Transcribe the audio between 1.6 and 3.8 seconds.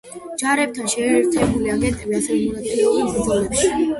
აგენტები ასევე მონაწილეობენ ბრძოლებში.